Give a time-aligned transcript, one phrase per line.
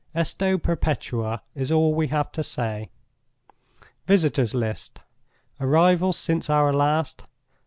[0.15, 2.89] Esto Perpetua is all we have to say.
[4.07, 7.25] "VISITORS' LIST.—Arrivals since our last.